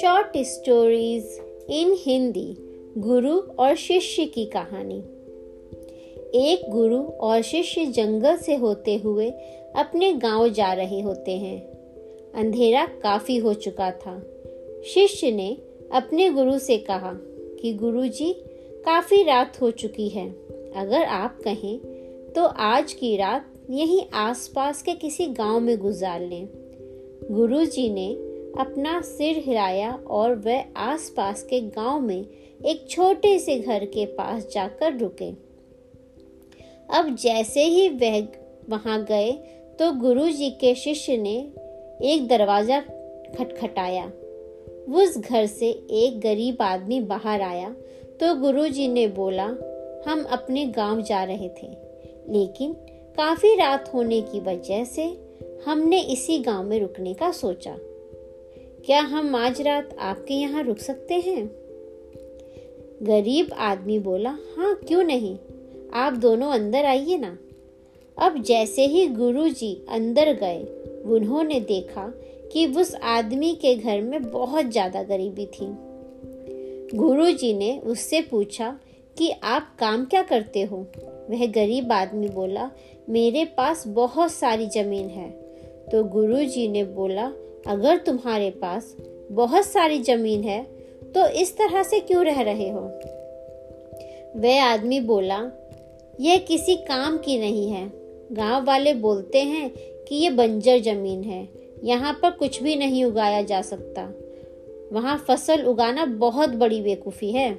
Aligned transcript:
Short 0.00 0.38
stories 0.38 1.40
in 1.70 1.96
Hindi 1.98 2.56
गुरु 2.98 3.38
और 3.38 3.74
शिष्य 3.74 4.24
की 4.24 4.44
कहानी 4.44 4.98
एक 6.34 6.70
गुरु 6.70 7.02
और 7.02 7.42
शिष्य 7.42 7.86
जंगल 7.86 8.36
से 8.36 8.56
होते 8.56 8.96
हुए 8.96 9.30
अपने 9.76 10.12
गाँव 10.12 10.48
जा 10.48 10.72
रहे 10.72 11.00
होते 11.00 11.32
हैं। 11.32 11.60
अंधेरा 12.34 12.86
काफ़ी 12.86 13.36
हो 13.36 13.54
चुका 13.54 13.90
था। 13.90 14.22
शिष्य 14.84 15.30
ने 15.30 15.56
अपने 15.92 16.30
गुरु 16.30 16.58
से 16.58 16.78
कहा 16.78 17.12
कि 17.60 17.74
गुरुजी, 17.74 18.32
काफ़ी 18.84 19.22
रात 19.22 19.60
हो 19.60 19.70
चुकी 19.70 20.08
है। 20.08 20.30
अगर 20.76 21.02
आप 21.02 21.38
कहें 21.44 21.80
तो 22.36 22.44
आज 22.44 22.92
की 22.92 23.16
रात 23.16 23.54
यहीं 23.68 24.02
आसपास 24.14 24.80
के 24.82 24.92
किसी 24.94 25.26
गाँव 25.28 25.58
में 25.60 25.76
गुजार 25.78 26.20
लें। 26.20 26.48
गुरुजी 27.30 27.88
ने 27.90 28.08
अपना 28.60 29.00
सिर 29.00 29.36
हिलाया 29.38 29.92
और 30.10 30.34
वह 30.36 30.64
आसपास 30.76 31.42
के 31.42 31.60
गाँव 31.60 32.00
में 32.00 32.20
एक 32.60 32.86
छोटे 32.90 33.38
से 33.38 33.58
घर 33.58 33.84
के 33.86 34.06
पास 34.12 34.48
जाकर 34.52 34.96
रुके। 34.98 35.30
अब 36.90 37.14
जैसे 37.14 37.64
ही 37.64 37.88
वह 37.88 38.20
वहाँ 38.68 39.02
गए 39.04 39.30
तो 39.78 39.92
गुरुजी 40.00 40.50
के 40.50 40.74
शिष्य 40.74 41.16
ने 41.16 41.36
एक 42.04 42.26
दरवाज़ा 42.28 42.80
खटखटाया। 42.80 44.10
उस 44.94 45.18
घर 45.18 45.46
से 45.46 45.68
एक 45.96 46.20
गरीब 46.20 46.62
आदमी 46.62 47.00
बाहर 47.02 47.42
आया 47.42 47.70
तो 48.20 48.34
गुरुजी 48.34 48.88
ने 48.88 49.06
बोला, 49.08 49.46
हम 50.06 50.26
अपने 50.30 50.66
गाँव 50.66 51.02
जा 51.02 51.22
रहे 51.24 51.48
थे, 51.52 51.68
लेकिन 52.28 52.76
काफ़ी 53.18 53.54
रात 53.54 53.90
होने 53.94 54.20
की 54.20 54.40
वजह 54.40 54.84
से 54.84 55.04
हमने 55.66 56.00
इसी 56.00 56.38
गाँव 56.38 56.64
में 56.64 56.80
रुकने 56.80 57.14
का 57.14 57.32
सोचा। 57.32 57.76
क्या 58.86 59.00
हम 59.00 59.36
आज 59.36 59.62
रात 59.62 59.96
आपके 59.98 60.34
यहाँ 60.34 60.62
रुक 60.62 60.78
सकते 60.78 61.14
हैं? 61.14 61.50
गरीब 63.02 63.52
आदमी 63.52 63.98
बोला 63.98 64.30
हाँ 64.30 64.74
क्यों 64.74 65.02
नहीं? 65.02 65.38
आप 65.94 66.12
दोनों 66.12 66.50
अंदर 66.50 66.84
आइए 66.84 67.18
ना। 67.18 67.38
अब 68.18 68.42
जैसे 68.42 68.86
ही 68.86 69.06
गुरुजी 69.06 69.86
अंदर 69.88 70.32
गए, 70.32 70.62
उन्होंने 71.04 71.60
देखा 71.60 72.12
कि 72.52 72.66
उस 72.66 72.94
आदमी 72.94 73.54
के 73.54 73.74
घर 73.74 74.00
में 74.00 74.30
बहुत 74.30 74.66
ज़्यादा 74.66 75.02
गरीबी 75.02 75.46
थी। 75.46 75.66
गुरुजी 76.96 77.54
ने 77.54 77.78
उससे 77.78 78.20
पूछा 78.20 78.78
कि 79.18 79.30
आप 79.42 79.76
काम 79.78 80.04
क्या 80.04 80.22
करते 80.22 80.62
हो? 80.62 80.76
वह 81.30 81.46
गरीब 81.46 81.92
आदमी 81.92 82.28
बोला, 82.28 82.70
मेरे 83.08 83.44
पास 83.44 83.84
बहुत 83.86 84.32
सारी 84.32 84.66
ज़मीन 84.66 85.08
है। 85.08 85.30
तो 85.92 86.04
गुरुजी 86.04 86.68
ने 86.68 86.84
बोला, 86.84 87.32
अगर 87.66 87.96
तुम्हारे 87.96 88.50
पास 88.50 88.96
बहुत 89.32 89.64
सारी 89.64 89.98
ज़मीन 89.98 90.42
है 90.42 90.62
तो 91.14 91.26
इस 91.26 91.56
तरह 91.56 91.82
से 91.82 92.00
क्यों 92.00 92.24
रह 92.24 92.40
रहे 92.40 92.68
हो? 92.70 92.80
वह 94.36 94.64
आदमी 94.64 95.00
बोला 95.00 95.40
यह 96.20 96.38
किसी 96.38 96.76
काम 96.76 97.18
की 97.18 97.38
नहीं 97.38 97.70
है। 97.70 97.90
गाँव 98.32 98.64
वाले 98.64 98.94
बोलते 98.94 99.42
हैं 99.42 99.70
कि 100.08 100.14
ये 100.14 100.30
बंजर 100.30 100.78
ज़मीन 100.78 101.22
है। 101.22 101.48
यहाँ 101.84 102.12
पर 102.12 102.30
कुछ 102.30 102.62
भी 102.62 102.76
नहीं 102.76 103.04
उगाया 103.04 103.42
जा 103.42 103.62
सकता। 103.62 104.02
वहाँ 104.92 105.16
फ़सल 105.28 105.64
उगाना 105.64 106.04
बहुत 106.04 106.48
बड़ी 106.48 106.80
बेवकूफ़ी 106.80 107.30
है। 107.32 107.52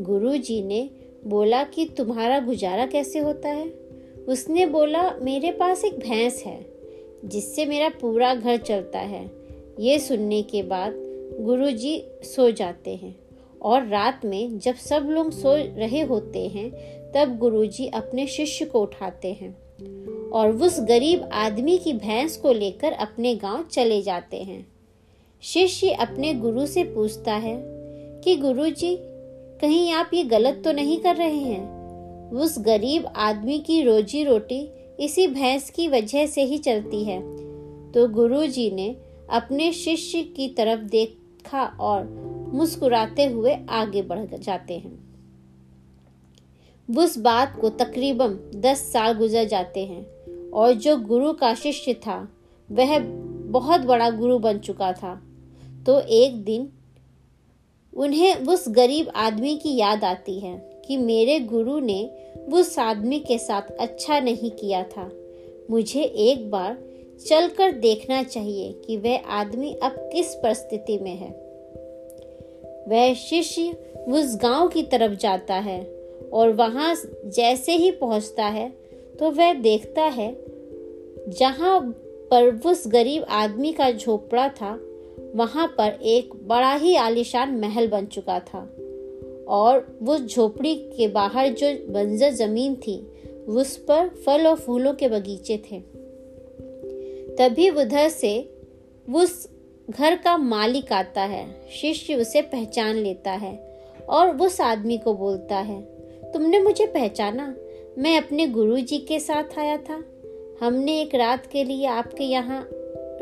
गुरुजी 0.00 0.62
ने 0.62 0.90
बोला 1.26 1.62
कि 1.64 1.84
तुम्हारा 1.84 2.40
गुजारा 2.40 2.86
कैसे 2.86 3.18
होता 3.18 3.48
है? 3.48 3.68
उसने 4.28 4.66
बोला, 4.66 5.14
मेरे 5.22 5.52
पास 5.52 5.84
एक 5.84 5.98
भैंस 5.98 6.42
है, 6.46 6.66
जिससे 7.24 7.66
मेरा 7.66 7.88
पूरा 7.88 8.34
घर 8.34 8.56
चलता 8.56 8.98
है। 8.98 9.30
ये 9.80 9.98
सुनने 9.98 10.42
के 10.42 10.62
बाद 10.62 10.94
गुरुजी 11.40 12.02
सो 12.22 12.50
जाते 12.50 12.96
हैं 12.96 13.16
और 13.62 13.86
रात 13.86 14.20
में 14.24 14.58
जब 14.58 14.74
सब 14.74 15.06
लोग 15.10 15.30
सो 15.30 15.54
रहे 15.54 16.00
होते 16.00 16.48
हैं, 16.48 16.70
तब 17.12 17.38
गुरुजी 17.38 17.86
अपने 17.86 18.26
शिष्य 18.26 18.64
को 18.64 18.82
उठाते 18.82 19.32
हैं 19.32 19.56
और 20.30 20.50
उस 20.50 20.80
गरीब 20.80 21.28
आदमी 21.32 21.78
की 21.78 21.92
भैंस 21.92 22.36
को 22.36 22.52
लेकर 22.52 22.92
अपने 22.92 23.34
गाँव 23.34 23.64
चले 23.72 24.02
जाते 24.02 24.36
हैं। 24.36 24.66
शिष्य 25.42 25.90
अपने 25.90 26.34
गुरु 26.34 26.66
से 26.66 26.84
पूछता 26.84 27.34
है 27.34 27.62
कि 28.20 28.36
गुरुजी 28.36 28.98
कहीं 29.60 29.92
आप 29.92 30.10
ये 30.14 30.24
गलत 30.24 30.62
तो 30.64 30.72
नहीं 30.72 31.00
कर 31.00 31.16
रहे 31.16 31.38
हैं? 31.38 31.78
उस 32.30 32.58
गरीब 32.58 33.06
आदमी 33.06 33.58
की 33.58 33.82
रोजी 33.82 34.24
रोटी 34.24 34.70
इसी 35.00 35.26
भैंस 35.26 35.70
की 35.70 35.88
वजह 35.88 36.26
से 36.26 36.42
ही 36.42 36.58
चलती 36.58 37.04
है। 37.04 37.20
तो 37.92 38.08
गुरुजी 38.08 38.70
ने 38.70 38.96
अपने 39.30 39.72
शिष्य 39.72 40.22
की 40.22 40.48
तरफ़ 40.48 40.80
देखा 40.80 41.64
और 41.80 42.04
मुस्कुराते 42.54 43.24
हुए 43.24 43.56
आगे 43.70 44.02
बढ़ 44.02 44.24
जाते 44.24 44.74
हैं। 44.74 45.08
उस 46.98 47.18
बात 47.18 47.58
को 47.60 47.68
तकरीबन 47.68 48.50
दस 48.54 48.92
साल 48.92 49.12
गुजर 49.12 49.44
जाते 49.44 49.86
हैं 49.86 50.06
और 50.50 50.72
जो 50.72 50.96
गुरु 50.96 51.32
का 51.32 51.54
शिष्य 51.54 51.94
था, 51.94 52.28
वह 52.72 52.98
बहुत 53.50 53.80
बड़ा 53.80 54.10
गुरु 54.10 54.38
बन 54.38 54.58
चुका 54.58 54.92
था। 54.92 55.22
तो 55.86 56.00
एक 56.00 56.44
दिन 56.44 56.68
उन्हें 57.98 58.34
उस 58.34 58.64
गरीब 58.68 59.08
आदमी 59.14 59.56
की 59.56 59.76
याद 59.76 60.04
आती 60.04 60.38
है 60.40 60.56
कि 60.86 60.96
मेरे 60.96 61.40
गुरु 61.40 61.78
ने 61.80 62.10
उस 62.52 62.78
आदमी 62.78 63.18
के 63.20 63.38
साथ 63.38 63.70
अच्छा 63.80 64.20
नहीं 64.20 64.50
किया 64.50 64.82
था। 64.82 65.10
मुझे 65.70 66.02
एक 66.02 66.50
बार 66.50 66.78
चलकर 67.28 67.72
देखना 67.72 68.22
चाहिए 68.22 68.72
कि 68.72 68.96
वह 68.96 69.26
आदमी 69.26 69.72
अब 69.72 69.96
किस 70.12 70.34
परिस्थिति 70.34 70.98
में 70.98 71.16
है। 71.16 71.30
वह 72.88 73.14
शिष्य 73.14 73.70
उस 74.08 74.36
गाँव 74.36 74.68
की 74.68 74.82
तरफ़ 74.82 75.12
जाता 75.12 75.54
है 75.54 75.80
और 76.32 76.52
वहाँ 76.52 76.94
जैसे 77.26 77.72
ही 77.72 77.90
पहुँचता 77.90 78.44
है 78.44 78.68
तो 79.18 79.30
वह 79.30 79.52
देखता 79.52 80.02
है, 80.02 80.36
जहाँ 81.28 81.80
पर 82.30 82.60
उस 82.66 82.84
गरीब 82.86 83.24
आदमी 83.28 83.72
का 83.72 83.90
झोपड़ा 83.90 84.48
था 84.48 84.78
वहाँ 85.36 85.74
पर 85.78 85.98
एक 86.02 86.30
बड़ा 86.34 86.74
ही 86.74 86.96
आलिशान 86.96 87.56
महल 87.56 87.88
बन 87.88 88.06
चुका 88.06 88.40
था। 88.40 88.74
और 89.48 89.98
वो 90.02 90.18
झोपड़ी 90.18 90.74
के 90.74 91.08
बाहर 91.08 91.48
जो 91.48 91.92
बंजर 91.92 92.30
ज़मीन 92.30 92.74
थी, 92.74 93.06
उस 93.48 93.76
पर 93.76 94.08
फल 94.08 94.46
और 94.46 94.56
फूलों 94.56 94.94
के 94.94 95.08
बगीचे 95.08 95.56
थे। 95.56 95.80
तभी 97.36 97.70
उधर 97.70 98.08
से 98.08 98.54
उस 99.14 99.48
घर 99.90 100.16
का 100.16 100.36
मालिक 100.36 100.92
आता 100.92 101.22
है। 101.22 101.68
शिष्य 101.80 102.14
उसे 102.14 102.42
पहचान 102.42 102.96
लेता 102.96 103.30
है 103.30 103.80
और 104.08 104.36
उस 104.36 104.60
आदमी 104.60 104.98
को 104.98 105.14
बोलता 105.14 105.56
है, 105.56 105.82
तुमने 106.32 106.58
मुझे 106.58 106.86
पहचाना? 106.86 107.56
मैं 107.98 108.16
अपने 108.16 108.46
गुरुजी 108.46 108.98
के 108.98 109.20
साथ 109.20 109.58
आया 109.58 109.76
था। 109.76 110.04
हमने 110.62 111.00
एक 111.00 111.14
रात 111.14 111.46
के 111.46 111.64
लिए 111.64 111.86
आपके 111.86 112.24
यहाँ 112.24 112.68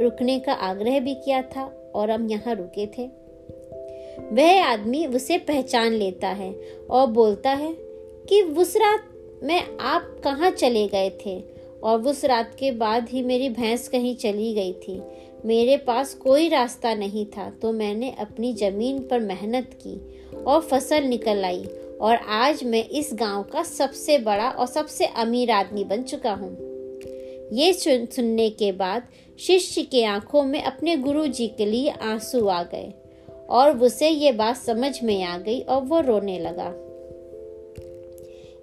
रुकने 0.00 0.38
का 0.38 0.52
आग्रह 0.52 1.00
भी 1.00 1.14
किया 1.14 1.42
था। 1.42 1.85
और 1.96 2.10
हम 2.10 2.28
यहाँ 2.30 2.54
रुके 2.54 2.86
थे। 2.86 3.06
वह 4.32 4.64
आदमी 4.64 5.04
उसे 5.06 5.38
पहचान 5.38 5.92
लेता 5.92 6.28
है 6.28 6.52
और 6.90 7.06
बोलता 7.06 7.50
है 7.50 7.72
कि 8.28 8.42
उस 8.42 8.76
रात 8.76 9.08
में 9.42 9.78
आप 9.80 10.16
कहाँ 10.24 10.50
चले 10.50 10.86
गए 10.86 11.10
थे? 11.26 11.38
और 11.82 12.02
उस 12.02 12.24
रात 12.24 12.54
के 12.58 12.70
बाद 12.72 13.08
ही 13.08 13.22
मेरी 13.22 13.48
भैंस 13.48 13.88
कहीं 13.88 14.14
चली 14.16 14.52
गई 14.54 14.72
थी। 14.72 15.00
मेरे 15.44 15.76
पास 15.76 16.14
कोई 16.14 16.48
रास्ता 16.48 16.94
नहीं 16.94 17.26
था 17.26 17.48
तो 17.62 17.72
मैंने 17.72 18.10
अपनी 18.20 18.52
ज़मीन 18.54 18.98
पर 19.00 19.20
मेहनत 19.20 19.78
की 19.82 19.96
और 20.44 20.60
फ़सल 20.60 21.04
निकल 21.04 21.44
आई। 21.44 21.64
और 22.00 22.16
आज 22.16 22.64
मैं 22.64 22.84
इस 22.84 23.10
गाँव 23.14 23.42
का 23.42 23.62
सबसे 23.62 24.18
बड़ा 24.18 24.48
और 24.50 24.66
सबसे 24.66 25.06
अमीर 25.16 25.50
आदमी 25.50 25.84
बन 25.84 26.02
चुका 26.02 26.32
हूँ। 26.32 26.65
ये 27.52 27.72
सुनने 27.72 28.50
के 28.50 28.72
बाद 28.72 29.02
शिष्य 29.38 29.82
के 29.82 30.04
आँखों 30.04 30.42
में 30.44 30.62
अपने 30.62 30.96
गुरु 30.96 31.26
जी 31.26 31.48
के 31.48 31.66
लिए 31.66 31.90
आँसू 31.90 32.46
आ 32.46 32.62
गए 32.62 32.92
और 33.48 33.78
उसे 33.78 34.08
ये 34.08 34.32
बात 34.32 34.56
समझ 34.56 35.02
में 35.02 35.22
आ 35.24 35.38
गई 35.38 35.60
और 35.60 35.82
वो 35.82 36.00
रोने 36.00 36.38
लगा। 36.38 36.74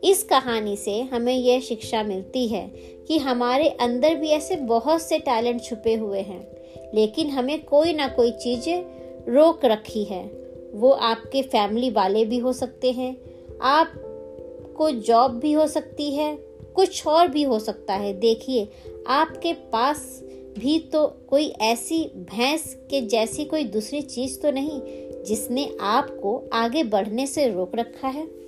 इस 0.03 0.23
कहानी 0.23 0.75
से 0.77 1.01
हमें 1.01 1.35
यह 1.35 1.59
शिक्षा 1.59 2.03
मिलती 2.03 2.47
है 2.47 2.67
कि 3.07 3.17
हमारे 3.17 3.69
अंदर 3.69 4.15
भी 4.15 4.29
ऐसे 4.29 4.55
बहुत 4.55 5.01
से 5.01 5.19
टैलेंट 5.19 5.63
छुपे 5.63 5.93
हुए 5.93 6.19
हैं, 6.19 6.47
लेकिन 6.93 7.29
हमें 7.29 7.63
कोई 7.63 7.93
ना 7.93 8.07
कोई 8.07 8.31
चीज़ें 8.31 8.85
रोक 9.29 9.65
रखी 9.65 10.03
है। 10.03 10.23
वो 10.73 10.89
आपके 10.89 11.41
फैमिली 11.41 11.89
वाले 11.89 12.25
भी 12.25 12.37
हो 12.37 12.53
सकते 12.53 12.91
हैं 12.91 13.17
आप 13.61 13.93
को 14.77 14.91
जॉब 14.91 15.31
भी 15.31 15.53
हो 15.53 15.67
सकती 15.67 16.11
है 16.15 16.52
कुछ 16.75 17.07
और 17.07 17.27
भी 17.27 17.43
हो 17.43 17.59
सकता 17.59 17.93
है। 17.93 18.13
देखिए, 18.13 18.69
आपके 19.07 19.53
पास 19.53 20.23
भी 20.59 20.79
तो 20.79 21.07
कोई 21.29 21.47
ऐसी 21.47 22.03
भैंस 22.15 22.73
के 22.89 23.01
जैसी 23.01 23.45
कोई 23.45 23.63
दूसरी 23.63 24.01
चीज़ 24.01 24.39
तो 24.39 24.51
नहीं 24.51 24.81
जिसने 25.23 25.77
आपको 25.81 26.49
आगे 26.53 26.83
बढ़ने 26.83 27.27
से 27.27 27.47
रोक 27.47 27.75
रखा 27.75 28.07
है। 28.07 28.42